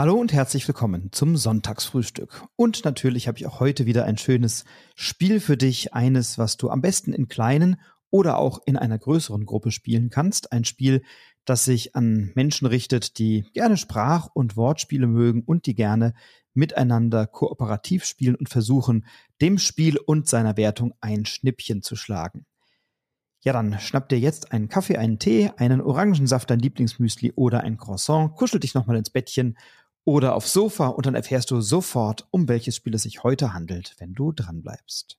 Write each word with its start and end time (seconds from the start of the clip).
Hallo 0.00 0.14
und 0.14 0.32
herzlich 0.32 0.66
willkommen 0.66 1.12
zum 1.12 1.36
Sonntagsfrühstück. 1.36 2.46
Und 2.56 2.86
natürlich 2.86 3.28
habe 3.28 3.36
ich 3.36 3.46
auch 3.46 3.60
heute 3.60 3.84
wieder 3.84 4.06
ein 4.06 4.16
schönes 4.16 4.64
Spiel 4.94 5.40
für 5.40 5.58
dich, 5.58 5.92
eines, 5.92 6.38
was 6.38 6.56
du 6.56 6.70
am 6.70 6.80
besten 6.80 7.12
in 7.12 7.28
kleinen 7.28 7.78
oder 8.08 8.38
auch 8.38 8.60
in 8.64 8.78
einer 8.78 8.98
größeren 8.98 9.44
Gruppe 9.44 9.70
spielen 9.70 10.08
kannst. 10.08 10.52
Ein 10.52 10.64
Spiel, 10.64 11.02
das 11.44 11.66
sich 11.66 11.96
an 11.96 12.32
Menschen 12.34 12.66
richtet, 12.66 13.18
die 13.18 13.44
gerne 13.52 13.76
Sprach- 13.76 14.30
und 14.32 14.56
Wortspiele 14.56 15.06
mögen 15.06 15.42
und 15.44 15.66
die 15.66 15.74
gerne 15.74 16.14
miteinander 16.54 17.26
kooperativ 17.26 18.06
spielen 18.06 18.36
und 18.36 18.48
versuchen, 18.48 19.04
dem 19.42 19.58
Spiel 19.58 19.98
und 19.98 20.26
seiner 20.26 20.56
Wertung 20.56 20.94
ein 21.02 21.26
Schnippchen 21.26 21.82
zu 21.82 21.94
schlagen. 21.94 22.46
Ja, 23.42 23.54
dann 23.54 23.78
schnapp 23.80 24.08
dir 24.10 24.18
jetzt 24.18 24.52
einen 24.52 24.68
Kaffee, 24.68 24.98
einen 24.98 25.18
Tee, 25.18 25.50
einen 25.56 25.80
Orangensaft, 25.80 26.50
dein 26.50 26.58
Lieblingsmüsli 26.58 27.32
oder 27.36 27.60
ein 27.60 27.78
Croissant, 27.78 28.34
kuschel 28.36 28.60
dich 28.60 28.74
nochmal 28.74 28.96
ins 28.96 29.08
Bettchen 29.08 29.56
oder 30.04 30.34
aufs 30.34 30.52
Sofa 30.52 30.88
und 30.88 31.06
dann 31.06 31.14
erfährst 31.14 31.50
du 31.50 31.60
sofort, 31.60 32.26
um 32.30 32.48
welches 32.48 32.76
Spiel 32.76 32.94
es 32.94 33.02
sich 33.02 33.22
heute 33.22 33.52
handelt, 33.52 33.94
wenn 33.98 34.14
du 34.14 34.32
dranbleibst. 34.32 35.18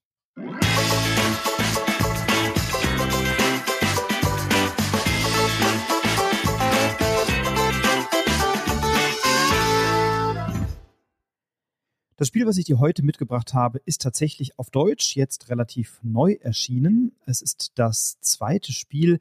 Das 12.22 12.27
Spiel, 12.27 12.45
was 12.45 12.58
ich 12.58 12.66
dir 12.66 12.77
heute 12.77 13.02
mitgebracht 13.02 13.55
habe, 13.55 13.81
ist 13.86 14.03
tatsächlich 14.03 14.59
auf 14.59 14.70
Deutsch 14.70 15.16
jetzt 15.16 15.50
relativ 15.50 16.00
neu 16.03 16.34
erschienen. 16.34 17.16
Es 17.25 17.41
ist 17.41 17.72
das 17.80 18.20
zweite 18.22 18.72
Spiel 18.73 19.20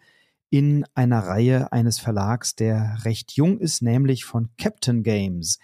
in 0.50 0.84
einer 0.95 1.20
Reihe 1.20 1.72
eines 1.72 1.98
Verlags, 1.98 2.56
der 2.56 2.98
recht 3.04 3.32
jung 3.32 3.59
ist, 3.60 3.82
nämlich 3.82 4.24
von 4.24 4.50
Captain 4.59 5.02
Games. 5.02 5.59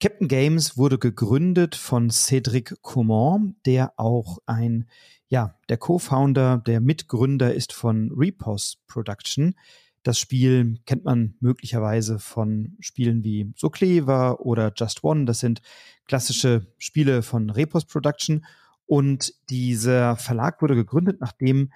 Captain 0.00 0.28
Games 0.28 0.78
wurde 0.78 0.98
gegründet 0.98 1.74
von 1.74 2.10
Cédric 2.10 2.80
Coumont, 2.80 3.56
der 3.66 3.92
auch 3.98 4.38
ein, 4.46 4.88
ja, 5.28 5.58
der 5.68 5.76
Co-Founder, 5.76 6.58
der 6.58 6.80
Mitgründer 6.80 7.52
ist 7.52 7.72
von 7.72 8.10
Repos 8.16 8.78
Production. 8.86 9.54
Das 10.02 10.18
Spiel 10.18 10.78
kennt 10.86 11.04
man 11.04 11.34
möglicherweise 11.40 12.18
von 12.18 12.76
Spielen 12.80 13.22
wie 13.24 13.52
So 13.56 13.68
Clever 13.68 14.40
oder 14.40 14.72
Just 14.74 15.04
One. 15.04 15.26
Das 15.26 15.40
sind 15.40 15.60
klassische 16.06 16.66
Spiele 16.78 17.22
von 17.22 17.50
Repos 17.50 17.84
Production. 17.84 18.46
Und 18.86 19.34
dieser 19.50 20.16
Verlag 20.16 20.62
wurde 20.62 20.76
gegründet, 20.76 21.20
nachdem 21.20 21.72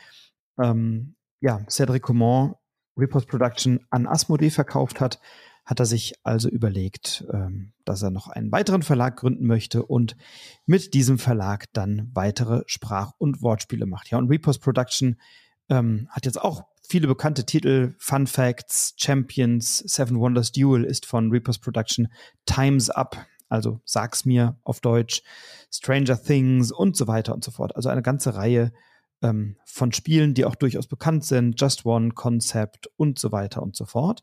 ähm, 0.59 1.15
ja, 1.45 1.61
Cedric 1.69 2.05
Coumont 2.05 2.57
Repos 2.97 3.27
Production 3.27 3.81
an 3.91 4.07
Asmodee 4.07 4.49
verkauft 4.49 4.99
hat, 4.99 5.21
hat 5.67 5.79
er 5.79 5.85
sich 5.85 6.15
also 6.23 6.49
überlegt, 6.49 7.23
ähm, 7.31 7.75
dass 7.85 8.03
er 8.03 8.11
noch 8.11 8.29
einen 8.29 8.51
weiteren 8.51 8.83
Verlag 8.83 9.19
gründen 9.19 9.47
möchte 9.47 9.85
und 9.85 10.17
mit 10.65 10.95
diesem 10.95 11.19
Verlag 11.19 11.67
dann 11.75 12.11
weitere 12.15 12.63
Sprach- 12.67 13.13
und 13.19 13.43
Wortspiele 13.43 13.85
macht. 13.85 14.11
Ja, 14.11 14.17
und 14.17 14.31
Repos 14.31 14.59
Production 14.59 15.21
ähm, 15.69 16.09
hat 16.09 16.25
jetzt 16.25 16.41
auch 16.41 16.65
viele 16.89 17.09
bekannte 17.09 17.45
Titel. 17.45 17.95
Fun 17.99 18.27
Facts, 18.27 18.95
Champions, 18.97 19.79
Seven 19.79 20.19
Wonders 20.19 20.51
Duel 20.51 20.85
ist 20.85 21.05
von 21.05 21.31
Reapers 21.31 21.59
Production, 21.59 22.09
Time's 22.47 22.89
Up, 22.89 23.19
also 23.51 23.81
Sag's 23.85 24.25
mir 24.25 24.59
auf 24.65 24.81
Deutsch, 24.81 25.23
Stranger 25.71 26.23
Things 26.23 26.73
und 26.73 26.97
so 26.97 27.07
weiter 27.07 27.35
und 27.35 27.45
so 27.45 27.51
fort. 27.51 27.77
Also 27.77 27.91
eine 27.91 28.03
ganze 28.03 28.35
Reihe 28.35 28.73
ähm, 29.25 29.57
von 29.65 29.93
Spielen, 29.93 30.35
die 30.35 30.45
auch 30.45 30.55
durchaus 30.55 30.87
bekannt 30.87 31.25
sind, 31.25 31.61
Just 31.61 31.85
One, 31.87 32.11
Concept 32.11 32.89
und 32.97 33.19
so 33.19 33.33
weiter 33.33 33.63
und 33.63 33.75
so 33.75 33.87
fort. 33.87 34.23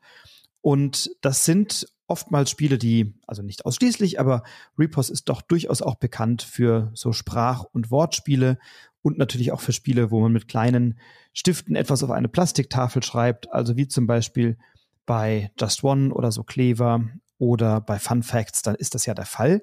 Und 0.62 1.10
das 1.22 1.44
sind 1.44 1.88
oftmals 2.08 2.52
Spiele, 2.52 2.78
die, 2.78 3.16
also 3.26 3.42
nicht 3.42 3.66
ausschließlich, 3.66 4.20
aber 4.20 4.44
Repos 4.78 5.10
ist 5.10 5.28
doch 5.30 5.42
durchaus 5.42 5.82
auch 5.82 5.96
bekannt 5.96 6.44
für 6.44 6.92
so 6.94 7.14
Sprach- 7.14 7.64
und 7.64 7.90
Wortspiele 7.90 8.60
und 9.02 9.18
natürlich 9.18 9.52
auch 9.52 9.62
für 9.62 9.72
Spiele, 9.72 10.12
wo 10.12 10.20
man 10.20 10.32
mit 10.32 10.48
kleinen 10.48 11.00
Stiften 11.34 11.76
etwas 11.76 12.04
auf 12.04 12.12
eine 12.12 12.28
Plastiktafel 12.28 13.02
schreibt, 13.02 13.52
also 13.52 13.76
wie 13.76 13.88
zum 13.88 14.06
Beispiel 14.06 14.58
bei 15.06 15.52
Just 15.60 15.84
One 15.84 16.14
oder 16.14 16.32
so 16.32 16.44
Clever 16.44 17.10
oder 17.40 17.82
bei 17.82 17.98
Fun 17.98 18.22
Facts, 18.22 18.62
dann 18.62 18.76
ist 18.76 18.94
das 18.94 19.06
ja 19.06 19.16
der 19.16 19.26
Fall. 19.26 19.62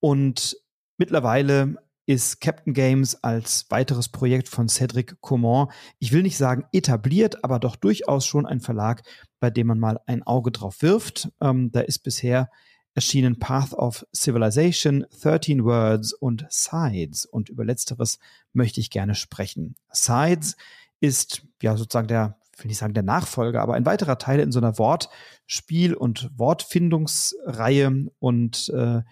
Und 0.00 0.56
mittlerweile 0.96 1.76
ist 2.06 2.40
Captain 2.40 2.74
Games 2.74 3.22
als 3.22 3.66
weiteres 3.70 4.08
Projekt 4.08 4.48
von 4.48 4.68
Cedric 4.68 5.20
Coumont, 5.20 5.70
ich 5.98 6.12
will 6.12 6.22
nicht 6.22 6.36
sagen 6.36 6.64
etabliert, 6.72 7.44
aber 7.44 7.58
doch 7.58 7.76
durchaus 7.76 8.26
schon 8.26 8.46
ein 8.46 8.60
Verlag, 8.60 9.02
bei 9.40 9.50
dem 9.50 9.68
man 9.68 9.78
mal 9.78 10.00
ein 10.06 10.22
Auge 10.22 10.50
drauf 10.50 10.82
wirft. 10.82 11.30
Ähm, 11.40 11.70
da 11.70 11.80
ist 11.80 12.00
bisher 12.00 12.50
erschienen 12.94 13.38
Path 13.38 13.72
of 13.72 14.06
Civilization, 14.14 15.06
13 15.22 15.64
Words 15.64 16.12
und 16.12 16.46
Sides. 16.50 17.24
Und 17.24 17.48
über 17.48 17.64
letzteres 17.64 18.18
möchte 18.52 18.80
ich 18.80 18.90
gerne 18.90 19.14
sprechen. 19.14 19.76
Sides 19.90 20.56
ist 21.00 21.46
ja 21.62 21.76
sozusagen 21.76 22.08
der, 22.08 22.38
will 22.58 22.68
nicht 22.68 22.78
sagen 22.78 22.94
der 22.94 23.02
Nachfolger, 23.02 23.62
aber 23.62 23.74
ein 23.74 23.86
weiterer 23.86 24.18
Teil 24.18 24.40
in 24.40 24.52
so 24.52 24.58
einer 24.58 24.78
Wortspiel- 24.78 25.94
und 25.94 26.30
Wortfindungsreihe. 26.36 28.10
Und 28.18 28.68
äh, 28.70 29.02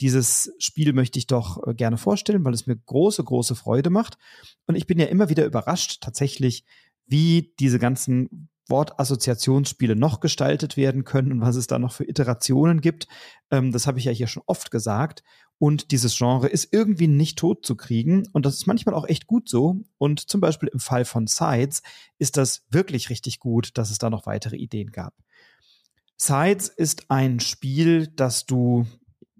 dieses 0.00 0.52
Spiel 0.58 0.92
möchte 0.92 1.18
ich 1.18 1.26
doch 1.26 1.66
äh, 1.66 1.74
gerne 1.74 1.98
vorstellen, 1.98 2.44
weil 2.44 2.54
es 2.54 2.66
mir 2.66 2.76
große, 2.76 3.22
große 3.22 3.54
Freude 3.54 3.90
macht. 3.90 4.18
Und 4.66 4.76
ich 4.76 4.86
bin 4.86 4.98
ja 4.98 5.06
immer 5.06 5.28
wieder 5.28 5.44
überrascht, 5.44 6.00
tatsächlich, 6.00 6.64
wie 7.06 7.54
diese 7.60 7.78
ganzen 7.78 8.48
Wortassoziationsspiele 8.68 9.96
noch 9.96 10.20
gestaltet 10.20 10.76
werden 10.76 11.04
können 11.04 11.32
und 11.32 11.40
was 11.40 11.56
es 11.56 11.66
da 11.66 11.78
noch 11.78 11.92
für 11.92 12.08
Iterationen 12.08 12.80
gibt. 12.80 13.06
Ähm, 13.50 13.72
das 13.72 13.86
habe 13.86 13.98
ich 13.98 14.04
ja 14.06 14.12
hier 14.12 14.26
schon 14.26 14.42
oft 14.46 14.70
gesagt. 14.70 15.22
Und 15.58 15.90
dieses 15.90 16.16
Genre 16.16 16.48
ist 16.48 16.72
irgendwie 16.72 17.08
nicht 17.08 17.38
tot 17.38 17.64
zu 17.64 17.76
kriegen. 17.76 18.28
Und 18.32 18.44
das 18.44 18.54
ist 18.54 18.66
manchmal 18.66 18.94
auch 18.94 19.06
echt 19.06 19.26
gut 19.26 19.48
so. 19.48 19.80
Und 19.96 20.28
zum 20.28 20.40
Beispiel 20.40 20.68
im 20.68 20.80
Fall 20.80 21.04
von 21.04 21.26
Sides 21.26 21.82
ist 22.18 22.36
das 22.36 22.66
wirklich 22.70 23.08
richtig 23.08 23.40
gut, 23.40 23.70
dass 23.78 23.90
es 23.90 23.98
da 23.98 24.10
noch 24.10 24.26
weitere 24.26 24.56
Ideen 24.56 24.90
gab. 24.90 25.14
Sides 26.18 26.68
ist 26.68 27.10
ein 27.10 27.40
Spiel, 27.40 28.08
das 28.08 28.46
du, 28.46 28.86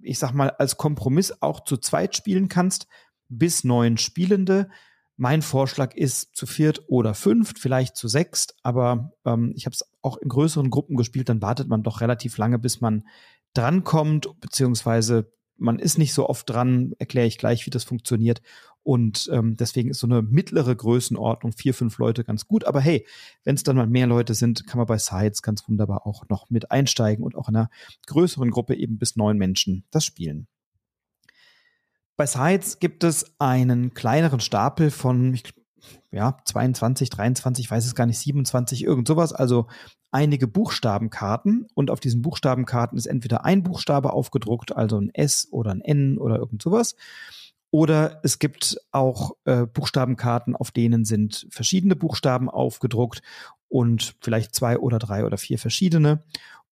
ich 0.01 0.19
sag 0.19 0.33
mal, 0.33 0.51
als 0.51 0.77
Kompromiss 0.77 1.43
auch 1.43 1.65
zu 1.65 1.77
zweit 1.77 2.17
spielen 2.17 2.49
kannst, 2.49 2.87
bis 3.29 3.65
neun 3.65 3.99
Spielende. 3.99 4.71
Mein 5.17 5.41
Vorschlag 5.41 5.95
ist 5.95 6.37
zu 6.37 6.47
viert 6.47 6.83
oder 6.89 7.15
fünft, 7.15 7.59
vielleicht 7.59 7.97
zu 7.97 8.07
sechst, 8.07 8.55
aber 8.63 9.13
ähm, 9.25 9.53
ich 9.57 9.65
habe 9.65 9.73
es 9.75 9.85
auch 10.03 10.19
in 10.19 10.29
größeren 10.29 10.69
Gruppen 10.69 10.97
gespielt, 10.97 11.29
dann 11.29 11.41
wartet 11.41 11.69
man 11.69 11.83
doch 11.83 12.01
relativ 12.01 12.37
lange, 12.37 12.59
bis 12.59 12.81
man 12.81 13.05
drankommt, 13.55 14.29
beziehungsweise 14.41 15.33
man 15.59 15.79
ist 15.79 15.97
nicht 15.97 16.13
so 16.13 16.29
oft 16.29 16.49
dran, 16.51 16.93
erkläre 16.99 17.27
ich 17.27 17.39
gleich, 17.39 17.65
wie 17.65 17.71
das 17.71 17.85
funktioniert. 17.85 18.43
Und 18.83 19.29
ähm, 19.33 19.57
deswegen 19.57 19.91
ist 19.91 19.99
so 19.99 20.07
eine 20.07 20.23
mittlere 20.23 20.77
Größenordnung, 20.77 21.53
vier, 21.53 21.75
fünf 21.75 21.99
Leute 21.99 22.23
ganz 22.23 22.47
gut. 22.47 22.65
Aber 22.65 22.81
hey, 22.81 23.05
wenn 23.43 23.57
es 23.57 23.65
dann 23.65 23.77
mal 23.77 23.87
mehr 23.87 24.07
Leute 24.07 24.35
sind, 24.35 24.67
kann 24.67 24.79
man 24.79 24.87
bei 24.87 24.99
Sides 24.99 25.43
ganz 25.43 25.67
wunderbar 25.67 26.07
auch 26.07 26.29
noch 26.29 26.51
mit 26.51 26.71
einsteigen 26.71 27.25
und 27.25 27.35
auch 27.35 27.49
in 27.49 27.57
einer 27.57 27.71
größeren 28.07 28.51
Gruppe 28.51 28.77
eben 28.77 28.99
bis 28.99 29.17
neun 29.17 29.39
Menschen 29.39 29.85
das 29.91 30.05
spielen. 30.05 30.47
Bei 32.17 32.27
Sides 32.27 32.79
gibt 32.79 33.05
es 33.05 33.35
einen 33.39 33.93
kleineren 33.93 34.41
Stapel 34.41 34.91
von, 34.91 35.35
ich, 35.35 35.53
ja, 36.11 36.39
22, 36.45 37.11
23, 37.11 37.71
weiß 37.71 37.85
es 37.85 37.95
gar 37.95 38.07
nicht, 38.07 38.19
27, 38.19 38.83
irgend 38.85 39.07
sowas, 39.07 39.35
also 39.35 39.67
einige 40.11 40.49
Buchstabenkarten 40.49 41.67
und 41.75 41.91
auf 41.91 42.01
diesen 42.01 42.23
Buchstabenkarten 42.23 42.97
ist 42.97 43.07
entweder 43.07 43.45
ein 43.45 43.63
Buchstabe 43.63 44.15
aufgedruckt, 44.15 44.75
also 44.75 44.99
ein 44.99 45.11
S 45.13 45.49
oder 45.51 45.73
ein 45.73 45.83
N 45.83 46.17
oder 46.17 46.39
irgend 46.39 46.63
sowas. 46.63 46.97
Oder 47.71 48.21
es 48.23 48.39
gibt 48.39 48.79
auch 48.93 49.33
äh, 49.45 49.67
Buchstabenkarten, 49.67 50.57
auf 50.57 50.71
denen 50.71 51.05
sind 51.05 51.47
verschiedene 51.51 51.97
Buchstaben 51.97 52.49
aufgedruckt 52.49 53.21
und 53.69 54.15
vielleicht 54.23 54.55
zwei 54.55 54.79
oder 54.79 54.99
drei 54.99 55.27
oder 55.27 55.37
vier 55.37 55.59
verschiedene. 55.59 56.23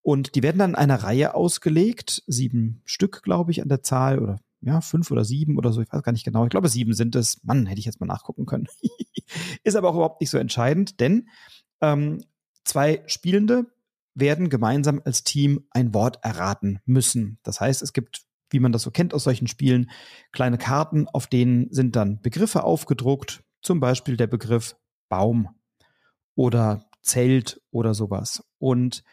Und 0.01 0.35
die 0.35 0.43
werden 0.43 0.59
dann 0.59 0.71
in 0.71 0.77
einer 0.77 1.03
Reihe 1.03 1.35
ausgelegt, 1.35 2.23
sieben 2.27 2.81
Stück, 2.87 3.23
glaube 3.23 3.51
ich, 3.51 3.61
an 3.61 3.69
der 3.69 3.83
Zahl 3.83 4.19
oder 4.19 4.39
ja, 4.65 4.81
fünf 4.81 5.11
oder 5.11 5.25
sieben 5.25 5.59
oder 5.59 5.73
so, 5.73 5.81
ich 5.81 5.93
weiß 5.93 6.03
gar 6.03 6.13
nicht 6.13 6.25
genau. 6.25 6.45
Ich 6.45 6.51
glaube, 6.51 6.69
sieben 6.69 6.95
sind 6.95 7.15
es. 7.17 7.43
Mann, 7.45 7.67
hätte 7.67 7.79
ich 7.79 7.85
jetzt 7.85 8.01
mal 8.01 8.07
nachgucken 8.07 8.47
können. 8.47 8.67
ist 9.65 9.77
aber 9.77 9.91
auch 9.91 9.95
überhaupt 9.95 10.21
nicht 10.21 10.31
so 10.31 10.39
entscheidend, 10.39 11.01
denn 11.01 11.29
ähm, 11.81 12.25
zwei 12.65 13.03
Spielende 13.07 13.67
werden 14.15 14.49
gemeinsam 14.49 15.03
als 15.05 15.25
Team 15.25 15.67
ein 15.71 15.93
Wort 15.93 16.19
erraten 16.23 16.79
müssen. 16.87 17.39
Das 17.43 17.61
heißt, 17.61 17.83
es 17.83 17.93
gibt, 17.93 18.23
wie 18.51 18.61
man 18.61 18.73
das 18.73 18.83
so 18.83 18.91
kennt 18.91 19.13
aus 19.13 19.25
solchen 19.25 19.49
Spielen, 19.49 19.91
kleine 20.33 20.57
Karten, 20.57 21.09
auf 21.09 21.27
denen 21.27 21.73
sind 21.73 21.97
dann 21.97 22.21
Begriffe 22.23 22.65
aufgedruckt, 22.65 23.43
zum 23.61 23.81
Beispiel 23.81 24.17
der 24.17 24.29
Begriff 24.29 24.77
Baum 25.09 25.49
oder 26.35 26.89
Zelt 27.03 27.61
oder 27.71 27.93
sowas. 27.93 28.45
Und 28.59 29.05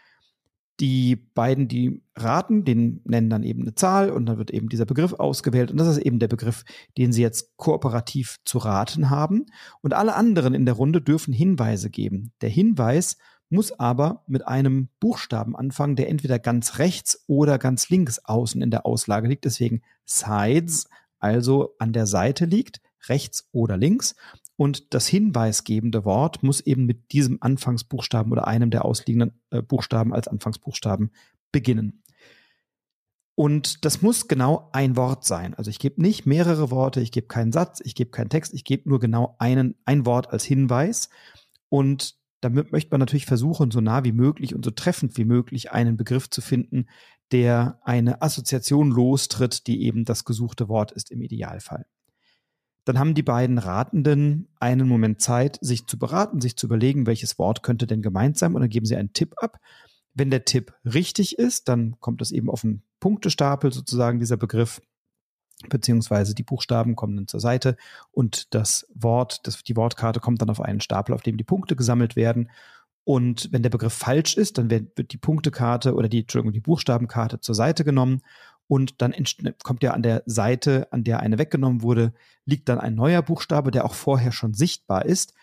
die 0.81 1.15
beiden, 1.15 1.67
die 1.67 2.01
raten, 2.15 2.65
den 2.65 3.01
nennen 3.05 3.29
dann 3.29 3.43
eben 3.43 3.61
eine 3.61 3.75
Zahl 3.75 4.09
und 4.09 4.25
dann 4.25 4.39
wird 4.39 4.49
eben 4.49 4.67
dieser 4.67 4.85
Begriff 4.85 5.13
ausgewählt. 5.13 5.69
Und 5.69 5.77
das 5.77 5.87
ist 5.87 5.99
eben 5.99 6.17
der 6.17 6.27
Begriff, 6.27 6.65
den 6.97 7.13
sie 7.13 7.21
jetzt 7.21 7.55
kooperativ 7.55 8.37
zu 8.45 8.57
raten 8.57 9.11
haben. 9.11 9.45
Und 9.81 9.93
alle 9.93 10.15
anderen 10.15 10.55
in 10.55 10.65
der 10.65 10.73
Runde 10.73 10.99
dürfen 10.99 11.33
Hinweise 11.33 11.91
geben. 11.91 12.31
Der 12.41 12.49
Hinweis 12.49 13.17
muss 13.49 13.71
aber 13.71 14.23
mit 14.25 14.47
einem 14.47 14.89
Buchstaben 14.99 15.55
anfangen, 15.55 15.95
der 15.95 16.09
entweder 16.09 16.39
ganz 16.39 16.79
rechts 16.79 17.23
oder 17.27 17.59
ganz 17.59 17.89
links 17.89 18.17
außen 18.17 18.59
in 18.61 18.71
der 18.71 18.85
Auslage 18.85 19.27
liegt. 19.27 19.45
Deswegen 19.45 19.83
Sides, 20.05 20.89
also 21.19 21.75
an 21.77 21.93
der 21.93 22.07
Seite 22.07 22.45
liegt, 22.45 22.81
rechts 23.07 23.49
oder 23.51 23.77
links. 23.77 24.15
Und 24.55 24.93
das 24.93 25.07
hinweisgebende 25.07 26.05
Wort 26.05 26.43
muss 26.43 26.61
eben 26.61 26.85
mit 26.85 27.11
diesem 27.11 27.37
Anfangsbuchstaben 27.41 28.31
oder 28.31 28.47
einem 28.47 28.69
der 28.69 28.85
ausliegenden 28.85 29.39
äh, 29.49 29.61
Buchstaben 29.61 30.13
als 30.13 30.27
Anfangsbuchstaben 30.27 31.11
beginnen. 31.51 32.03
Und 33.35 33.85
das 33.85 34.01
muss 34.01 34.27
genau 34.27 34.69
ein 34.71 34.95
Wort 34.97 35.25
sein. 35.25 35.53
Also 35.55 35.71
ich 35.71 35.79
gebe 35.79 36.01
nicht 36.01 36.25
mehrere 36.25 36.69
Worte, 36.69 37.01
ich 37.01 37.11
gebe 37.11 37.27
keinen 37.27 37.51
Satz, 37.51 37.81
ich 37.83 37.95
gebe 37.95 38.11
keinen 38.11 38.29
Text, 38.29 38.53
ich 38.53 38.63
gebe 38.63 38.87
nur 38.87 38.99
genau 38.99 39.35
einen, 39.39 39.75
ein 39.85 40.05
Wort 40.05 40.31
als 40.31 40.43
Hinweis. 40.43 41.09
Und 41.69 42.17
damit 42.41 42.71
möchte 42.71 42.91
man 42.91 42.99
natürlich 42.99 43.25
versuchen, 43.25 43.71
so 43.71 43.81
nah 43.81 44.03
wie 44.03 44.11
möglich 44.11 44.53
und 44.53 44.65
so 44.65 44.71
treffend 44.71 45.17
wie 45.17 45.25
möglich 45.25 45.71
einen 45.71 45.95
Begriff 45.95 46.29
zu 46.29 46.41
finden, 46.41 46.87
der 47.31 47.79
eine 47.83 48.21
Assoziation 48.21 48.91
lostritt, 48.91 49.65
die 49.67 49.83
eben 49.83 50.05
das 50.05 50.25
gesuchte 50.25 50.67
Wort 50.67 50.91
ist 50.91 51.11
im 51.11 51.21
Idealfall. 51.21 51.85
Dann 52.85 52.97
haben 52.97 53.13
die 53.13 53.23
beiden 53.23 53.57
Ratenden 53.57 54.47
einen 54.59 54.87
Moment 54.87 55.21
Zeit, 55.21 55.59
sich 55.61 55.85
zu 55.85 55.99
beraten, 55.99 56.41
sich 56.41 56.57
zu 56.57 56.65
überlegen, 56.65 57.05
welches 57.05 57.37
Wort 57.37 57.63
könnte 57.63 57.87
denn 57.87 58.01
gemeint 58.01 58.37
sein, 58.37 58.55
und 58.55 58.61
dann 58.61 58.69
geben 58.69 58.85
sie 58.85 58.95
einen 58.95 59.13
Tipp 59.13 59.33
ab. 59.37 59.59
Wenn 60.13 60.31
der 60.31 60.45
Tipp 60.45 60.73
richtig 60.83 61.37
ist, 61.37 61.69
dann 61.69 61.99
kommt 61.99 62.21
das 62.21 62.31
eben 62.31 62.49
auf 62.49 62.63
einen 62.63 62.83
Punktestapel 62.99 63.71
sozusagen, 63.71 64.19
dieser 64.19 64.37
Begriff, 64.37 64.81
beziehungsweise 65.69 66.33
die 66.33 66.43
Buchstaben 66.43 66.95
kommen 66.95 67.15
dann 67.15 67.27
zur 67.27 67.39
Seite 67.39 67.77
und 68.11 68.53
das 68.53 68.87
Wort, 68.95 69.41
das, 69.43 69.63
die 69.63 69.75
Wortkarte 69.75 70.19
kommt 70.19 70.41
dann 70.41 70.49
auf 70.49 70.61
einen 70.61 70.81
Stapel, 70.81 71.13
auf 71.13 71.21
dem 71.21 71.37
die 71.37 71.43
Punkte 71.43 71.75
gesammelt 71.75 72.15
werden. 72.15 72.49
Und 73.03 73.49
wenn 73.51 73.63
der 73.63 73.69
Begriff 73.69 73.93
falsch 73.93 74.37
ist, 74.37 74.57
dann 74.57 74.69
wird, 74.69 74.97
wird 74.97 75.11
die 75.11 75.17
Punktekarte 75.17 75.95
oder 75.95 76.09
die, 76.09 76.21
Entschuldigung, 76.21 76.53
die 76.53 76.61
Buchstabenkarte 76.61 77.39
zur 77.39 77.55
Seite 77.55 77.83
genommen 77.83 78.21
und 78.71 79.01
dann 79.01 79.13
kommt 79.63 79.83
ja 79.83 79.91
an 79.91 80.01
der 80.01 80.23
Seite, 80.25 80.87
an 80.93 81.03
der 81.03 81.19
eine 81.19 81.37
weggenommen 81.37 81.81
wurde, 81.81 82.13
liegt 82.45 82.69
dann 82.69 82.79
ein 82.79 82.95
neuer 82.95 83.21
Buchstabe, 83.21 83.69
der 83.69 83.83
auch 83.83 83.93
vorher 83.93 84.31
schon 84.31 84.53
sichtbar 84.53 85.05
ist. 85.05 85.33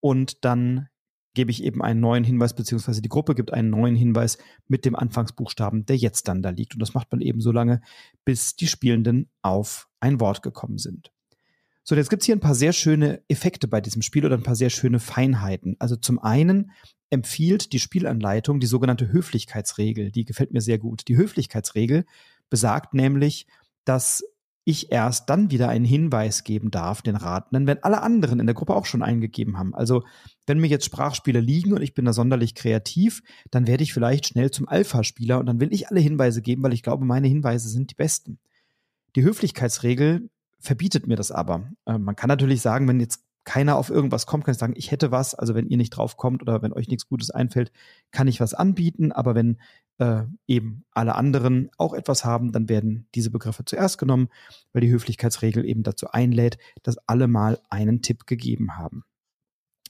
Und 0.00 0.44
dann 0.44 0.88
gebe 1.32 1.52
ich 1.52 1.62
eben 1.62 1.80
einen 1.80 2.00
neuen 2.00 2.24
Hinweis, 2.24 2.56
beziehungsweise 2.56 3.00
die 3.00 3.08
Gruppe 3.08 3.36
gibt 3.36 3.52
einen 3.52 3.70
neuen 3.70 3.94
Hinweis 3.94 4.36
mit 4.66 4.84
dem 4.84 4.96
Anfangsbuchstaben, 4.96 5.86
der 5.86 5.96
jetzt 5.96 6.26
dann 6.26 6.42
da 6.42 6.50
liegt. 6.50 6.74
Und 6.74 6.80
das 6.80 6.92
macht 6.92 7.12
man 7.12 7.20
eben 7.20 7.40
so 7.40 7.52
lange, 7.52 7.82
bis 8.24 8.56
die 8.56 8.66
Spielenden 8.66 9.30
auf 9.42 9.88
ein 10.00 10.18
Wort 10.18 10.42
gekommen 10.42 10.78
sind. 10.78 11.12
So, 11.84 11.94
jetzt 11.94 12.10
gibt's 12.10 12.26
hier 12.26 12.34
ein 12.34 12.40
paar 12.40 12.56
sehr 12.56 12.72
schöne 12.72 13.22
Effekte 13.28 13.68
bei 13.68 13.80
diesem 13.80 14.02
Spiel 14.02 14.26
oder 14.26 14.36
ein 14.36 14.42
paar 14.42 14.56
sehr 14.56 14.70
schöne 14.70 14.98
Feinheiten. 14.98 15.76
Also 15.78 15.94
zum 15.94 16.18
einen 16.18 16.72
empfiehlt 17.10 17.72
die 17.72 17.78
Spielanleitung 17.78 18.58
die 18.58 18.66
sogenannte 18.66 19.12
Höflichkeitsregel. 19.12 20.10
Die 20.10 20.24
gefällt 20.24 20.52
mir 20.52 20.60
sehr 20.60 20.78
gut. 20.78 21.06
Die 21.06 21.16
Höflichkeitsregel 21.16 22.06
besagt 22.52 22.92
nämlich, 22.92 23.46
dass 23.86 24.22
ich 24.64 24.92
erst 24.92 25.30
dann 25.30 25.50
wieder 25.50 25.70
einen 25.70 25.86
Hinweis 25.86 26.44
geben 26.44 26.70
darf, 26.70 27.00
den 27.00 27.16
Ratenden, 27.16 27.66
wenn 27.66 27.82
alle 27.82 28.02
anderen 28.02 28.40
in 28.40 28.46
der 28.46 28.54
Gruppe 28.54 28.76
auch 28.76 28.84
schon 28.84 29.02
eingegeben 29.02 29.58
haben. 29.58 29.74
Also 29.74 30.04
wenn 30.46 30.60
mir 30.60 30.66
jetzt 30.66 30.84
Sprachspiele 30.84 31.40
liegen 31.40 31.72
und 31.72 31.80
ich 31.80 31.94
bin 31.94 32.04
da 32.04 32.12
sonderlich 32.12 32.54
kreativ, 32.54 33.22
dann 33.50 33.66
werde 33.66 33.84
ich 33.84 33.94
vielleicht 33.94 34.26
schnell 34.26 34.50
zum 34.50 34.68
Alpha-Spieler 34.68 35.40
und 35.40 35.46
dann 35.46 35.60
will 35.60 35.72
ich 35.72 35.88
alle 35.88 36.00
Hinweise 36.00 36.42
geben, 36.42 36.62
weil 36.62 36.74
ich 36.74 36.82
glaube, 36.82 37.06
meine 37.06 37.26
Hinweise 37.26 37.70
sind 37.70 37.90
die 37.90 37.94
besten. 37.94 38.38
Die 39.16 39.22
Höflichkeitsregel 39.22 40.28
verbietet 40.60 41.06
mir 41.06 41.16
das 41.16 41.30
aber. 41.30 41.70
Äh, 41.86 41.96
man 41.96 42.16
kann 42.16 42.28
natürlich 42.28 42.60
sagen, 42.60 42.86
wenn 42.86 43.00
jetzt 43.00 43.24
keiner 43.44 43.76
auf 43.76 43.88
irgendwas 43.88 44.26
kommt, 44.26 44.44
kann 44.44 44.52
ich 44.52 44.58
sagen, 44.58 44.74
ich 44.76 44.90
hätte 44.90 45.10
was. 45.10 45.34
Also 45.34 45.54
wenn 45.54 45.68
ihr 45.68 45.78
nicht 45.78 45.90
drauf 45.90 46.18
kommt 46.18 46.42
oder 46.42 46.60
wenn 46.60 46.74
euch 46.74 46.88
nichts 46.88 47.08
Gutes 47.08 47.30
einfällt, 47.30 47.72
kann 48.12 48.28
ich 48.28 48.40
was 48.40 48.54
anbieten. 48.54 49.12
Aber 49.12 49.34
wenn 49.34 49.58
äh, 50.02 50.24
eben 50.48 50.84
alle 50.90 51.14
anderen 51.14 51.70
auch 51.78 51.94
etwas 51.94 52.24
haben, 52.24 52.50
dann 52.50 52.68
werden 52.68 53.06
diese 53.14 53.30
Begriffe 53.30 53.64
zuerst 53.64 53.98
genommen, 53.98 54.28
weil 54.72 54.82
die 54.82 54.90
Höflichkeitsregel 54.90 55.64
eben 55.64 55.84
dazu 55.84 56.10
einlädt, 56.10 56.58
dass 56.82 56.98
alle 57.06 57.28
mal 57.28 57.60
einen 57.70 58.02
Tipp 58.02 58.26
gegeben 58.26 58.76
haben. 58.76 59.04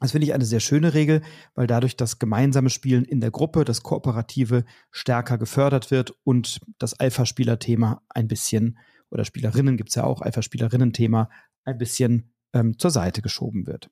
Das 0.00 0.12
finde 0.12 0.26
ich 0.26 0.35
eine 0.35 0.44
sehr 0.44 0.61
schöne 0.61 0.94
Regel, 0.94 1.23
weil 1.55 1.67
dadurch 1.67 1.97
das 1.97 2.19
gemeinsame 2.19 2.70
Spielen 2.70 3.05
in 3.05 3.20
der 3.20 3.31
Gruppe, 3.31 3.64
das 3.64 3.82
Kooperative 3.82 4.64
stärker 4.91 5.38
gefördert 5.38 5.91
wird 5.91 6.15
und 6.25 6.61
das 6.79 6.93
Alpha-Spieler-Thema 6.94 8.03
ein 8.08 8.29
bisschen, 8.29 8.79
oder 9.11 9.25
Spielerinnen 9.25 9.76
gibt 9.76 9.91
es 9.91 9.94
ja 9.94 10.05
auch, 10.05 10.20
Alpha-Spielerinnen-Thema 10.20 11.31
ein 11.65 11.79
bisschen 11.79 12.32
ähm, 12.53 12.79
zur 12.79 12.91
Seite 12.91 13.23
geschoben 13.23 13.67
wird. 13.67 13.91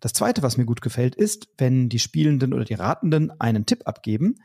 Das 0.00 0.12
zweite, 0.12 0.42
was 0.42 0.56
mir 0.56 0.66
gut 0.66 0.82
gefällt, 0.82 1.16
ist, 1.16 1.48
wenn 1.58 1.88
die 1.88 1.98
Spielenden 1.98 2.52
oder 2.52 2.64
die 2.64 2.74
Ratenden 2.74 3.32
einen 3.40 3.66
Tipp 3.66 3.86
abgeben, 3.86 4.36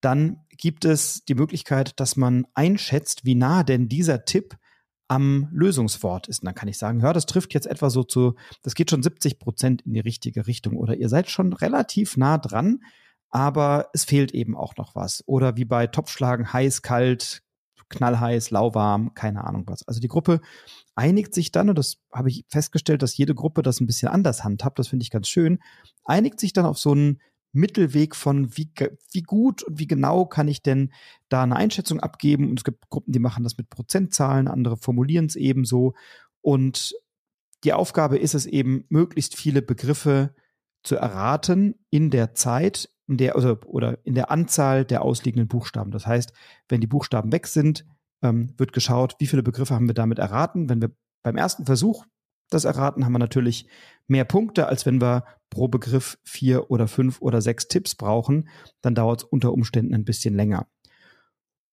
dann 0.00 0.44
gibt 0.56 0.84
es 0.84 1.24
die 1.24 1.34
Möglichkeit, 1.34 1.98
dass 2.00 2.16
man 2.16 2.46
einschätzt, 2.54 3.24
wie 3.24 3.34
nah 3.34 3.62
denn 3.62 3.88
dieser 3.88 4.24
Tipp 4.24 4.56
am 5.08 5.48
Lösungswort 5.52 6.28
ist. 6.28 6.42
Und 6.42 6.46
dann 6.46 6.54
kann 6.54 6.68
ich 6.68 6.78
sagen, 6.78 7.00
ja, 7.00 7.12
das 7.12 7.26
trifft 7.26 7.54
jetzt 7.54 7.66
etwa 7.66 7.90
so 7.90 8.04
zu, 8.04 8.34
das 8.62 8.74
geht 8.74 8.90
schon 8.90 9.02
70 9.02 9.38
Prozent 9.38 9.82
in 9.82 9.94
die 9.94 10.00
richtige 10.00 10.46
Richtung 10.46 10.76
oder 10.76 10.96
ihr 10.96 11.08
seid 11.08 11.30
schon 11.30 11.52
relativ 11.52 12.16
nah 12.16 12.38
dran, 12.38 12.80
aber 13.30 13.88
es 13.94 14.04
fehlt 14.04 14.32
eben 14.32 14.56
auch 14.56 14.76
noch 14.76 14.94
was. 14.94 15.24
Oder 15.26 15.56
wie 15.56 15.64
bei 15.64 15.86
Topfschlagen, 15.86 16.52
heiß, 16.52 16.82
kalt, 16.82 17.42
knallheiß, 17.88 18.50
lauwarm, 18.50 19.14
keine 19.14 19.44
Ahnung 19.44 19.64
was. 19.66 19.86
Also 19.88 20.00
die 20.00 20.08
Gruppe 20.08 20.40
einigt 20.94 21.34
sich 21.34 21.52
dann, 21.52 21.70
und 21.70 21.78
das 21.78 21.98
habe 22.12 22.28
ich 22.28 22.44
festgestellt, 22.48 23.02
dass 23.02 23.16
jede 23.16 23.34
Gruppe 23.34 23.62
das 23.62 23.80
ein 23.80 23.86
bisschen 23.86 24.08
anders 24.08 24.44
handhabt, 24.44 24.78
das 24.78 24.88
finde 24.88 25.04
ich 25.04 25.10
ganz 25.10 25.28
schön, 25.28 25.58
einigt 26.04 26.38
sich 26.38 26.52
dann 26.52 26.66
auf 26.66 26.78
so 26.78 26.92
einen 26.92 27.20
Mittelweg 27.58 28.16
von 28.16 28.56
wie, 28.56 28.70
wie 29.12 29.22
gut 29.22 29.62
und 29.62 29.78
wie 29.78 29.86
genau 29.86 30.24
kann 30.24 30.48
ich 30.48 30.62
denn 30.62 30.92
da 31.28 31.42
eine 31.42 31.56
Einschätzung 31.56 32.00
abgeben. 32.00 32.48
Und 32.50 32.60
es 32.60 32.64
gibt 32.64 32.88
Gruppen, 32.88 33.12
die 33.12 33.18
machen 33.18 33.44
das 33.44 33.58
mit 33.58 33.68
Prozentzahlen, 33.70 34.48
andere 34.48 34.76
formulieren 34.76 35.26
es 35.26 35.36
ebenso. 35.36 35.94
Und 36.40 36.94
die 37.64 37.72
Aufgabe 37.72 38.18
ist 38.18 38.34
es 38.34 38.46
eben, 38.46 38.84
möglichst 38.88 39.36
viele 39.36 39.62
Begriffe 39.62 40.34
zu 40.82 40.96
erraten 40.96 41.74
in 41.90 42.10
der 42.10 42.34
Zeit, 42.34 42.90
in 43.06 43.16
der, 43.16 43.34
also, 43.34 43.58
oder 43.66 43.98
in 44.04 44.14
der 44.14 44.30
Anzahl 44.30 44.84
der 44.84 45.02
ausliegenden 45.02 45.48
Buchstaben. 45.48 45.90
Das 45.90 46.06
heißt, 46.06 46.32
wenn 46.68 46.80
die 46.80 46.86
Buchstaben 46.86 47.32
weg 47.32 47.46
sind, 47.46 47.84
ähm, 48.22 48.54
wird 48.56 48.72
geschaut, 48.72 49.16
wie 49.18 49.26
viele 49.26 49.42
Begriffe 49.42 49.74
haben 49.74 49.88
wir 49.88 49.94
damit 49.94 50.18
erraten. 50.18 50.68
Wenn 50.68 50.80
wir 50.80 50.90
beim 51.22 51.36
ersten 51.36 51.66
Versuch 51.66 52.04
das 52.50 52.64
erraten, 52.64 53.04
haben 53.04 53.12
wir 53.12 53.18
natürlich 53.18 53.68
mehr 54.06 54.24
Punkte, 54.24 54.66
als 54.66 54.86
wenn 54.86 55.00
wir 55.00 55.24
pro 55.50 55.68
Begriff 55.68 56.18
vier 56.24 56.70
oder 56.70 56.88
fünf 56.88 57.20
oder 57.20 57.40
sechs 57.40 57.68
Tipps 57.68 57.94
brauchen. 57.94 58.48
Dann 58.80 58.94
dauert 58.94 59.22
es 59.22 59.24
unter 59.24 59.52
Umständen 59.52 59.94
ein 59.94 60.04
bisschen 60.04 60.34
länger. 60.34 60.66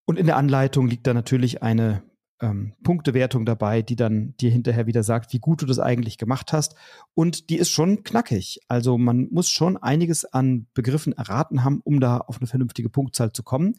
Und 0.05 0.19
in 0.19 0.27
der 0.27 0.37
Anleitung 0.37 0.87
liegt 0.87 1.07
da 1.07 1.13
natürlich 1.13 1.63
eine 1.63 2.03
ähm, 2.41 2.73
Punktewertung 2.83 3.45
dabei, 3.45 3.81
die 3.81 3.95
dann 3.95 4.35
dir 4.39 4.51
hinterher 4.51 4.87
wieder 4.87 5.03
sagt, 5.03 5.33
wie 5.33 5.39
gut 5.39 5.61
du 5.61 5.65
das 5.65 5.79
eigentlich 5.79 6.17
gemacht 6.17 6.53
hast. 6.53 6.75
Und 7.13 7.49
die 7.49 7.57
ist 7.57 7.71
schon 7.71 8.03
knackig. 8.03 8.59
Also 8.67 8.97
man 8.97 9.27
muss 9.31 9.49
schon 9.49 9.77
einiges 9.77 10.25
an 10.25 10.67
Begriffen 10.73 11.13
erraten 11.13 11.63
haben, 11.63 11.81
um 11.83 11.99
da 11.99 12.17
auf 12.17 12.37
eine 12.37 12.47
vernünftige 12.47 12.89
Punktzahl 12.89 13.31
zu 13.31 13.43
kommen. 13.43 13.75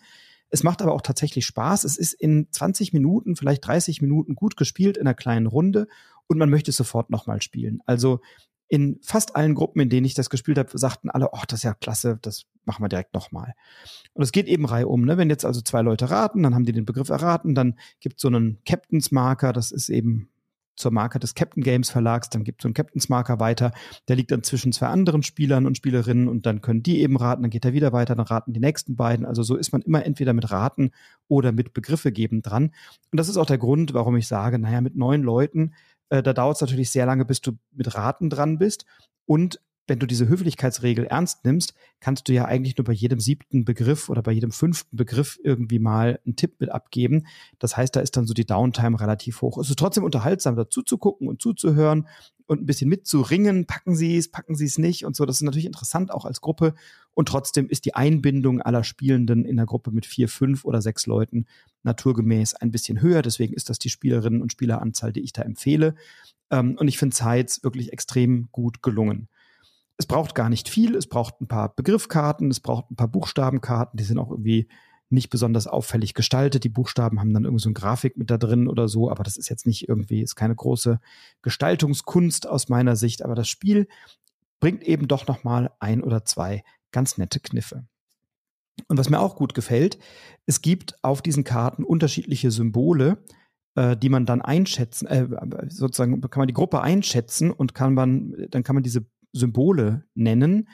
Es 0.51 0.63
macht 0.63 0.83
aber 0.83 0.93
auch 0.93 1.03
tatsächlich 1.03 1.47
Spaß. 1.47 1.85
Es 1.85 1.97
ist 1.97 2.13
in 2.13 2.49
20 2.51 2.93
Minuten, 2.93 3.37
vielleicht 3.37 3.67
30 3.67 4.01
Minuten 4.01 4.35
gut 4.35 4.57
gespielt 4.57 4.97
in 4.97 5.07
einer 5.07 5.15
kleinen 5.15 5.47
Runde 5.47 5.89
und 6.27 6.39
man 6.39 6.51
möchte 6.51 6.71
es 6.71 6.77
sofort 6.77 7.11
nochmal 7.11 7.43
spielen. 7.43 7.81
Also 7.87 8.21
in 8.69 8.99
fast 9.03 9.37
allen 9.37 9.55
Gruppen, 9.55 9.81
in 9.81 9.91
denen 9.91 10.07
ich 10.07 10.15
das 10.15 10.31
gespielt 10.31 10.59
habe, 10.59 10.77
sagten 10.77 11.09
alle, 11.11 11.31
oh, 11.33 11.43
das 11.47 11.61
ist 11.61 11.65
ja 11.65 11.75
klasse, 11.75 12.19
das 12.21 12.47
machen 12.65 12.83
wir 12.83 12.89
direkt 12.89 13.15
nochmal. 13.15 13.55
Und 14.13 14.25
es 14.25 14.33
geht 14.33 14.49
eben 14.49 14.65
reihum, 14.65 15.05
ne? 15.05 15.17
Wenn 15.17 15.31
jetzt 15.31 15.45
also 15.45 15.61
zwei 15.61 15.83
Leute 15.83 16.11
raten, 16.11 16.43
dann 16.43 16.55
haben 16.55 16.65
die 16.65 16.73
den 16.73 16.85
Begriff 16.85 17.09
erraten, 17.09 17.55
dann 17.55 17.79
gibt 18.01 18.17
es 18.17 18.23
so 18.23 18.29
einen 18.29 18.59
Captains 18.65 19.13
Marker, 19.13 19.53
das 19.53 19.71
ist 19.71 19.89
eben 19.89 20.31
zur 20.77 20.93
Marke 20.93 21.19
des 21.19 21.35
Captain 21.35 21.63
Games 21.63 21.91
Verlags, 21.91 22.31
dann 22.31 22.45
gibt 22.45 22.63
so 22.63 22.69
einen 22.69 22.75
Captains 22.75 23.09
Marker 23.09 23.41
weiter, 23.41 23.73
der 24.09 24.17
liegt 24.17 24.31
dann 24.31 24.43
zwischen 24.43 24.73
zwei 24.73 24.87
anderen 24.87 25.23
Spielern 25.23 25.67
und 25.67 25.77
Spielerinnen 25.77 26.29
und 26.29 26.47
dann 26.47 26.61
können 26.61 26.83
die 26.83 27.01
eben 27.01 27.17
raten, 27.17 27.43
dann 27.43 27.51
geht 27.51 27.65
er 27.65 27.73
wieder 27.73 27.93
weiter, 27.93 28.15
dann 28.15 28.27
raten 28.27 28.53
die 28.53 28.61
nächsten 28.61 28.97
beiden. 28.97 29.27
Also 29.27 29.43
so 29.43 29.57
ist 29.57 29.73
man 29.73 29.83
immer 29.83 30.05
entweder 30.05 30.33
mit 30.33 30.51
Raten 30.51 30.91
oder 31.29 31.53
mit 31.53 31.73
Begriffe 31.73 32.13
geben 32.13 32.43
dran. 32.43 32.73
Und 33.11 33.19
das 33.19 33.29
ist 33.29 33.37
auch 33.37 33.47
der 33.47 33.59
Grund, 33.59 33.95
warum 33.95 34.17
ich 34.17 34.29
sage, 34.29 34.59
naja, 34.59 34.81
mit 34.81 34.97
neun 34.97 35.23
Leuten 35.23 35.73
äh, 36.09 36.23
da 36.23 36.33
dauert 36.33 36.57
es 36.57 36.61
natürlich 36.61 36.91
sehr 36.91 37.07
lange, 37.07 37.25
bis 37.25 37.41
du 37.41 37.53
mit 37.73 37.95
Raten 37.95 38.31
dran 38.31 38.59
bist. 38.59 38.87
Und 39.27 39.61
wenn 39.87 39.99
du 39.99 40.07
diese 40.07 40.29
Höflichkeitsregel 40.29 41.07
ernst 41.07 41.45
nimmst, 41.45 41.75
kannst 42.01 42.29
du 42.29 42.33
ja 42.33 42.45
eigentlich 42.45 42.77
nur 42.77 42.85
bei 42.85 42.93
jedem 42.93 43.21
siebten 43.21 43.65
Begriff 43.65 44.09
oder 44.09 44.23
bei 44.23 44.33
jedem 44.33 44.51
fünften 44.51 44.97
Begriff 44.97 45.39
irgendwie 45.43 45.79
mal 45.79 46.21
einen 46.25 46.37
Tipp 46.37 46.57
mit 46.59 46.71
abgeben. 46.71 47.27
Das 47.59 47.77
heißt, 47.77 47.95
da 47.95 48.01
ist 48.01 48.17
dann 48.17 48.27
so 48.27 48.35
die 48.35 48.47
Downtime 48.47 49.01
relativ 49.01 49.43
hoch. 49.43 49.59
Es 49.59 49.71
ist 49.71 49.79
trotzdem 49.79 50.05
unterhaltsam, 50.05 50.57
dazu 50.57 50.83
zu 50.83 50.99
gucken 50.99 51.29
und 51.29 51.41
zuzuhören 51.41 52.09
und 52.47 52.63
ein 52.63 52.67
bisschen 52.67 52.89
mitzuringen. 52.89 53.67
Packen 53.67 53.95
sie 53.95 54.17
es, 54.17 54.31
packen 54.31 54.57
sie 54.57 54.67
es 54.67 54.79
nicht 54.79 55.05
und 55.05 55.15
so. 55.15 55.25
Das 55.25 55.37
ist 55.37 55.43
natürlich 55.43 55.67
interessant 55.67 56.13
auch 56.13 56.25
als 56.25 56.41
Gruppe. 56.41 56.75
Und 57.15 57.29
trotzdem 57.29 57.69
ist 57.69 57.85
die 57.85 57.95
Einbindung 57.95 58.61
aller 58.61 58.85
Spielenden 58.85 59.45
in 59.45 59.57
der 59.57 59.67
Gruppe 59.67 59.91
mit 59.91 60.07
vier, 60.07 60.29
fünf 60.29 60.65
oder 60.65 60.83
sechs 60.83 61.07
Leuten 61.07 61.47
naturgemäß 61.85 62.55
ein 62.55 62.73
bisschen 62.73 63.01
höher. 63.01 63.23
Deswegen 63.23 63.55
ist 63.55 63.71
das 63.71 63.79
die 63.79 63.91
Spielerinnen 63.91 64.43
und 64.43 64.53
Spieleranzahl, 64.53 65.13
die 65.13 65.21
ich 65.21 65.33
da 65.33 65.43
empfehle. 65.43 65.95
Ähm, 66.51 66.77
und 66.79 66.89
ich 66.89 66.99
finde 66.99 67.17
Sides 67.17 67.63
wirklich 67.63 67.93
extrem 67.93 68.49
gut 68.53 68.83
gelungen. 68.83 69.29
Es 69.99 70.07
braucht 70.07 70.35
gar 70.35 70.49
nicht 70.49 70.69
viel. 70.69 70.95
Es 70.95 71.09
braucht 71.09 71.41
ein 71.41 71.49
paar 71.49 71.75
Begriffkarten, 71.75 72.51
es 72.51 72.61
braucht 72.61 72.91
ein 72.91 72.97
paar 72.97 73.09
Buchstabenkarten, 73.09 73.97
die 73.97 74.05
sind 74.05 74.19
auch 74.19 74.31
irgendwie 74.31 74.69
nicht 75.09 75.31
besonders 75.31 75.67
auffällig 75.67 76.15
gestaltet. 76.15 76.65
Die 76.65 76.69
Buchstaben 76.69 77.21
haben 77.21 77.33
dann 77.33 77.45
irgendwie 77.45 77.63
so 77.63 77.69
eine 77.69 77.75
Grafik 77.75 78.17
mit 78.17 78.31
da 78.31 78.39
drin 78.39 78.69
oder 78.69 78.89
so, 78.89 79.11
aber 79.11 79.23
das 79.23 79.37
ist 79.37 79.49
jetzt 79.49 79.67
nicht 79.67 79.89
irgendwie, 79.89 80.21
ist 80.21 80.35
keine 80.35 80.55
große 80.55 81.01
Gestaltungskunst 81.43 82.47
aus 82.47 82.69
meiner 82.69 82.97
Sicht. 82.97 83.23
Aber 83.23 83.35
das 83.35 83.49
Spiel 83.49 83.87
bringt 84.61 84.83
eben 84.83 85.07
doch 85.07 85.27
nochmal 85.27 85.71
ein 85.79 86.03
oder 86.03 86.25
zwei 86.25 86.65
ganz 86.91 87.19
nette 87.19 87.41
Kniffe. 87.41 87.87
Und 88.89 88.99
was 88.99 89.09
mir 89.09 89.21
auch 89.21 89.37
gut 89.37 89.55
gefällt, 89.55 89.99
es 90.45 90.61
gibt 90.61 91.03
auf 91.03 91.23
diesen 91.23 91.45
Karten 91.45 91.85
unterschiedliche 91.85 92.51
Symbole, 92.51 93.25
äh, 93.75 93.97
die 93.97 94.09
man 94.09 94.27
dann 94.27 94.43
einschätzen, 94.43 95.07
äh, 95.07 95.29
sozusagen 95.69 96.21
kann 96.21 96.41
man 96.41 96.49
die 96.49 96.55
Gruppe 96.55 96.83
einschätzen 96.83 97.51
und 97.51 97.75
kann 97.75 97.95
man, 97.95 98.35
dann 98.51 98.63
kann 98.63 98.75
man 98.75 98.83
diese 98.83 99.07
Symbole 99.33 100.05
nennen, 100.15 100.69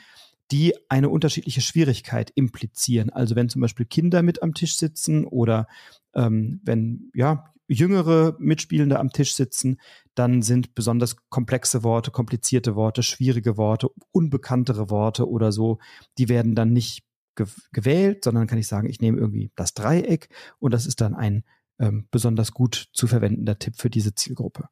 die 0.50 0.75
eine 0.88 1.09
unterschiedliche 1.09 1.62
Schwierigkeit 1.62 2.30
implizieren. 2.35 3.11
Also 3.11 3.37
wenn 3.37 3.49
zum 3.49 3.62
Beispiel 3.62 3.87
Kinder 3.87 4.23
mit 4.23 4.42
am 4.42 4.54
Tisch 4.54 4.76
sitzen 4.76 5.25
oder 5.25 5.66
ähm, 6.14 6.61
wenn 6.64 7.11
ja 7.14 7.52
jüngere 7.68 8.37
Mitspielende 8.38 8.99
am 8.99 9.11
Tisch 9.11 9.35
sitzen, 9.35 9.80
dann 10.14 10.42
sind 10.42 10.75
besonders 10.75 11.16
komplexe 11.30 11.82
Worte, 11.82 12.11
komplizierte 12.11 12.76
Worte, 12.76 13.02
schwierige 13.02 13.56
Worte, 13.56 13.88
unbekanntere 14.11 14.90
Worte 14.90 15.28
oder 15.28 15.52
so, 15.52 15.78
die 16.18 16.28
werden 16.28 16.54
dann 16.54 16.73
nicht 16.73 17.04
gewählt, 17.73 18.25
sondern 18.25 18.47
kann 18.47 18.59
ich 18.59 18.66
sagen, 18.66 18.90
ich 18.90 19.00
nehme 19.00 19.18
irgendwie 19.18 19.50
das 19.56 19.73
Dreieck 19.73 20.28
und 20.59 20.73
das 20.75 20.85
ist 20.85 21.00
dann 21.00 21.14
ein 21.14 21.44
ähm, 21.78 22.06
besonders 22.11 22.52
gut 22.52 22.88
zu 22.92 23.06
verwendender 23.06 23.59
Tipp 23.59 23.76
für 23.76 23.88
diese 23.88 24.14
Zielgruppe. 24.14 24.68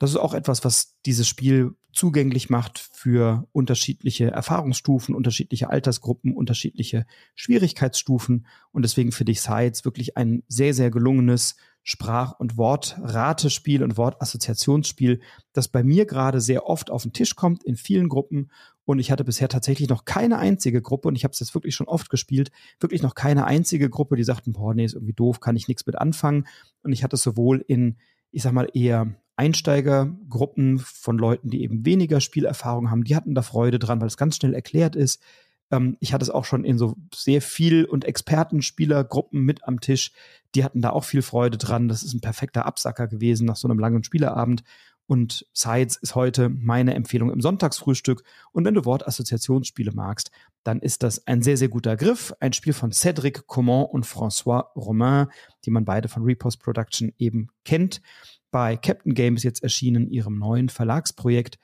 Das 0.00 0.10
ist 0.10 0.16
auch 0.16 0.32
etwas, 0.32 0.64
was 0.64 0.96
dieses 1.04 1.28
Spiel 1.28 1.76
zugänglich 1.92 2.48
macht 2.48 2.78
für 2.78 3.46
unterschiedliche 3.52 4.30
Erfahrungsstufen, 4.30 5.14
unterschiedliche 5.14 5.68
Altersgruppen, 5.68 6.32
unterschiedliche 6.32 7.04
Schwierigkeitsstufen. 7.34 8.46
Und 8.72 8.82
deswegen 8.82 9.12
finde 9.12 9.32
ich 9.32 9.42
Sides 9.42 9.84
wirklich 9.84 10.16
ein 10.16 10.42
sehr, 10.48 10.72
sehr 10.72 10.90
gelungenes 10.90 11.56
Sprach- 11.82 12.38
und 12.38 12.56
Wortratespiel 12.56 13.82
und 13.82 13.98
Wortassoziationsspiel, 13.98 15.20
das 15.52 15.68
bei 15.68 15.82
mir 15.82 16.06
gerade 16.06 16.40
sehr 16.40 16.64
oft 16.66 16.90
auf 16.90 17.02
den 17.02 17.12
Tisch 17.12 17.36
kommt 17.36 17.62
in 17.62 17.76
vielen 17.76 18.08
Gruppen. 18.08 18.50
Und 18.86 19.00
ich 19.00 19.10
hatte 19.10 19.24
bisher 19.24 19.50
tatsächlich 19.50 19.90
noch 19.90 20.06
keine 20.06 20.38
einzige 20.38 20.80
Gruppe, 20.80 21.08
und 21.08 21.16
ich 21.16 21.24
habe 21.24 21.32
es 21.32 21.40
jetzt 21.40 21.54
wirklich 21.54 21.74
schon 21.74 21.88
oft 21.88 22.08
gespielt, 22.08 22.50
wirklich 22.80 23.02
noch 23.02 23.14
keine 23.14 23.44
einzige 23.44 23.90
Gruppe, 23.90 24.16
die 24.16 24.24
sagten, 24.24 24.52
boah, 24.52 24.72
nee, 24.72 24.86
ist 24.86 24.94
irgendwie 24.94 25.12
doof, 25.12 25.40
kann 25.40 25.56
ich 25.56 25.68
nichts 25.68 25.84
mit 25.84 25.98
anfangen. 25.98 26.46
Und 26.82 26.92
ich 26.92 27.04
hatte 27.04 27.16
es 27.16 27.22
sowohl 27.22 27.62
in, 27.68 27.98
ich 28.30 28.42
sag 28.42 28.52
mal, 28.52 28.68
eher 28.72 29.14
Einsteigergruppen 29.40 30.78
von 30.80 31.16
Leuten, 31.16 31.48
die 31.48 31.62
eben 31.62 31.86
weniger 31.86 32.20
Spielerfahrung 32.20 32.90
haben, 32.90 33.04
die 33.04 33.16
hatten 33.16 33.34
da 33.34 33.40
Freude 33.40 33.78
dran, 33.78 33.98
weil 33.98 34.06
es 34.06 34.18
ganz 34.18 34.36
schnell 34.36 34.52
erklärt 34.52 34.96
ist. 34.96 35.22
Ähm, 35.70 35.96
ich 35.98 36.12
hatte 36.12 36.24
es 36.24 36.28
auch 36.28 36.44
schon 36.44 36.62
in 36.62 36.76
so 36.76 36.96
sehr 37.14 37.40
viel 37.40 37.86
und 37.86 38.04
Expertenspielergruppen 38.04 39.40
mit 39.40 39.66
am 39.66 39.80
Tisch. 39.80 40.12
Die 40.54 40.62
hatten 40.62 40.82
da 40.82 40.90
auch 40.90 41.04
viel 41.04 41.22
Freude 41.22 41.56
dran. 41.56 41.88
Das 41.88 42.02
ist 42.02 42.12
ein 42.12 42.20
perfekter 42.20 42.66
Absacker 42.66 43.08
gewesen 43.08 43.46
nach 43.46 43.56
so 43.56 43.66
einem 43.66 43.78
langen 43.78 44.04
Spielerabend. 44.04 44.62
Und 45.06 45.46
Sides 45.54 45.96
ist 45.96 46.14
heute 46.14 46.50
meine 46.50 46.92
Empfehlung 46.94 47.32
im 47.32 47.40
Sonntagsfrühstück. 47.40 48.22
Und 48.52 48.66
wenn 48.66 48.74
du 48.74 48.84
Wortassoziationsspiele 48.84 49.92
magst, 49.92 50.30
dann 50.64 50.80
ist 50.80 51.02
das 51.02 51.26
ein 51.26 51.40
sehr, 51.40 51.56
sehr 51.56 51.68
guter 51.68 51.96
Griff. 51.96 52.34
Ein 52.40 52.52
Spiel 52.52 52.74
von 52.74 52.92
Cédric 52.92 53.46
Coman 53.46 53.86
und 53.86 54.04
François 54.04 54.66
Romain, 54.76 55.28
die 55.64 55.70
man 55.70 55.86
beide 55.86 56.08
von 56.08 56.24
Repost 56.24 56.62
Production 56.62 57.10
eben 57.16 57.48
kennt 57.64 58.02
bei 58.50 58.76
Captain 58.76 59.14
Games 59.14 59.42
jetzt 59.42 59.62
erschienen, 59.62 60.10
ihrem 60.10 60.38
neuen 60.38 60.68
Verlagsprojekt 60.68 61.58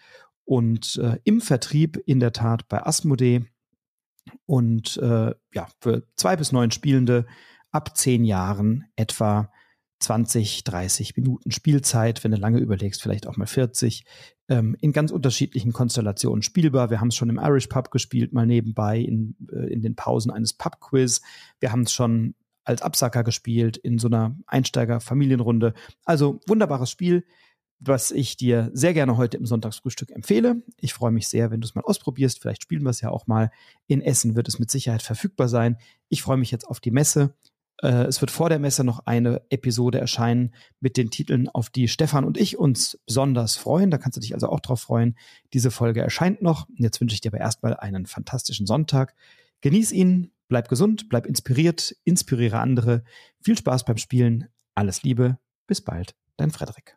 und 0.44 0.96
äh, 0.96 1.18
im 1.24 1.40
Vertrieb 1.40 1.98
in 2.06 2.20
der 2.20 2.32
Tat 2.32 2.68
bei 2.68 2.84
Asmodee 2.84 3.44
und 4.46 4.96
äh, 4.98 5.34
ja, 5.52 5.68
für 5.80 6.06
zwei 6.16 6.36
bis 6.36 6.52
neun 6.52 6.70
Spielende 6.70 7.26
ab 7.72 7.96
zehn 7.96 8.24
Jahren 8.24 8.84
etwa 8.96 9.50
20, 9.98 10.64
30 10.64 11.16
Minuten 11.16 11.50
Spielzeit, 11.50 12.22
wenn 12.22 12.30
du 12.30 12.36
lange 12.36 12.58
überlegst, 12.58 13.02
vielleicht 13.02 13.26
auch 13.26 13.36
mal 13.36 13.46
40, 13.46 14.04
ähm, 14.48 14.76
in 14.80 14.92
ganz 14.92 15.10
unterschiedlichen 15.10 15.72
Konstellationen 15.72 16.42
spielbar. 16.42 16.90
Wir 16.90 17.00
haben 17.00 17.08
es 17.08 17.16
schon 17.16 17.30
im 17.30 17.38
Irish 17.38 17.68
Pub 17.68 17.90
gespielt, 17.90 18.32
mal 18.32 18.46
nebenbei 18.46 18.98
in, 18.98 19.36
äh, 19.50 19.72
in 19.72 19.82
den 19.82 19.96
Pausen 19.96 20.30
eines 20.30 20.52
Pub-Quiz. 20.52 21.22
Wir 21.60 21.72
haben 21.72 21.82
es 21.82 21.92
schon 21.92 22.34
als 22.66 22.82
Absacker 22.82 23.24
gespielt 23.24 23.76
in 23.76 23.98
so 23.98 24.08
einer 24.08 24.36
Einsteiger-Familienrunde. 24.46 25.74
Also 26.04 26.40
wunderbares 26.46 26.90
Spiel, 26.90 27.24
was 27.78 28.10
ich 28.10 28.36
dir 28.36 28.70
sehr 28.72 28.94
gerne 28.94 29.16
heute 29.16 29.36
im 29.36 29.46
Sonntagsfrühstück 29.46 30.10
empfehle. 30.10 30.62
Ich 30.80 30.94
freue 30.94 31.12
mich 31.12 31.28
sehr, 31.28 31.50
wenn 31.50 31.60
du 31.60 31.66
es 31.66 31.74
mal 31.74 31.84
ausprobierst. 31.84 32.40
Vielleicht 32.40 32.62
spielen 32.62 32.82
wir 32.82 32.90
es 32.90 33.00
ja 33.00 33.10
auch 33.10 33.26
mal. 33.26 33.50
In 33.86 34.00
Essen 34.00 34.34
wird 34.34 34.48
es 34.48 34.58
mit 34.58 34.70
Sicherheit 34.70 35.02
verfügbar 35.02 35.48
sein. 35.48 35.76
Ich 36.08 36.22
freue 36.22 36.38
mich 36.38 36.50
jetzt 36.50 36.66
auf 36.66 36.80
die 36.80 36.90
Messe. 36.90 37.34
Äh, 37.82 38.04
es 38.04 38.20
wird 38.20 38.30
vor 38.30 38.48
der 38.48 38.58
Messe 38.58 38.84
noch 38.84 39.06
eine 39.06 39.42
Episode 39.50 39.98
erscheinen 39.98 40.54
mit 40.80 40.96
den 40.96 41.10
Titeln, 41.10 41.48
auf 41.48 41.68
die 41.70 41.88
Stefan 41.88 42.24
und 42.24 42.38
ich 42.38 42.58
uns 42.58 42.98
besonders 43.06 43.56
freuen. 43.56 43.90
Da 43.90 43.98
kannst 43.98 44.16
du 44.16 44.20
dich 44.20 44.34
also 44.34 44.48
auch 44.48 44.60
drauf 44.60 44.80
freuen. 44.80 45.16
Diese 45.52 45.70
Folge 45.70 46.00
erscheint 46.00 46.42
noch. 46.42 46.66
Jetzt 46.76 47.00
wünsche 47.00 47.14
ich 47.14 47.20
dir 47.20 47.30
aber 47.30 47.40
erstmal 47.40 47.76
einen 47.76 48.06
fantastischen 48.06 48.66
Sonntag. 48.66 49.14
Genieß 49.60 49.92
ihn, 49.92 50.32
Bleib 50.48 50.68
gesund, 50.68 51.08
bleib 51.08 51.26
inspiriert, 51.26 51.96
inspiriere 52.04 52.60
andere. 52.60 53.02
Viel 53.42 53.56
Spaß 53.56 53.84
beim 53.84 53.96
Spielen. 53.96 54.48
Alles 54.74 55.02
Liebe. 55.02 55.38
Bis 55.66 55.82
bald. 55.82 56.14
Dein 56.36 56.50
Frederik. 56.50 56.95